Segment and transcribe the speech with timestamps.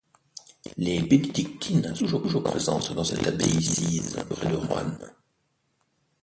[0.77, 5.13] Les bénédictines sont toujours présentes dans cette abbaye sise près de Roanne.